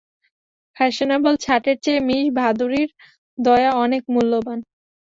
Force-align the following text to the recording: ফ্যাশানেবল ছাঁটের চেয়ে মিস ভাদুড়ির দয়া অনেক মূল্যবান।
ফ্যাশানেবল 0.77 1.33
ছাঁটের 1.43 1.77
চেয়ে 1.83 2.01
মিস 2.07 2.25
ভাদুড়ির 2.37 2.89
দয়া 3.37 3.71
অনেক 3.83 4.03
মূল্যবান। 4.13 4.59